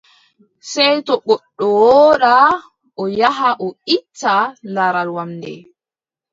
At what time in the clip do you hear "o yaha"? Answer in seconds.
3.01-3.49